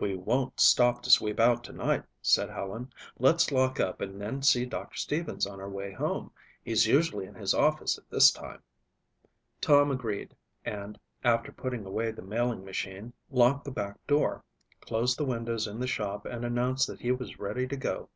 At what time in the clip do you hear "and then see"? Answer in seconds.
4.00-4.64